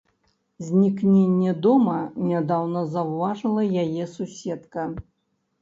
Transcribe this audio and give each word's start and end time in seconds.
Знікненне 0.67 1.51
дома 1.67 1.97
нядаўна 2.31 2.81
заўважыла 2.97 3.67
яе 3.83 4.09
суседка. 4.17 4.91